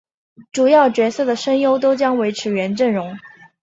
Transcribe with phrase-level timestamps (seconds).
[0.51, 3.19] 主要角色的声优都将维持原阵容。